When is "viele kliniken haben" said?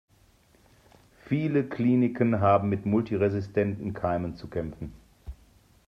1.27-2.69